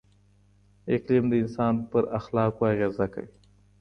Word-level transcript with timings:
اقلیم 0.93 1.25
د 1.29 1.33
انسان 1.43 1.73
په 1.91 1.97
اخلاقو 2.19 2.63
اغېزه 2.73 3.05
کوي. 3.13 3.31